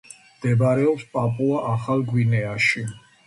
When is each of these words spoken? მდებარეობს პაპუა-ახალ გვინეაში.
მდებარეობს 0.37 1.03
პაპუა-ახალ 1.17 2.03
გვინეაში. 2.09 2.87